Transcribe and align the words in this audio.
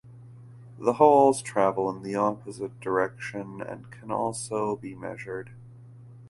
The 0.79 0.93
holes 0.93 1.43
travel 1.43 1.87
in 1.95 2.01
the 2.01 2.15
opposite 2.15 2.79
direction 2.79 3.61
and 3.61 3.91
can 3.91 4.09
also 4.09 4.75
be 4.75 4.95
measured. 4.95 5.51